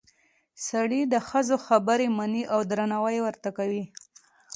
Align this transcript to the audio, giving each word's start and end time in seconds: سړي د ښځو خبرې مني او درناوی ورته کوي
سړي 0.67 1.01
د 1.13 1.15
ښځو 1.27 1.55
خبرې 1.67 2.07
مني 2.17 2.43
او 2.53 2.59
درناوی 2.69 3.17
ورته 3.25 3.49
کوي 3.57 3.83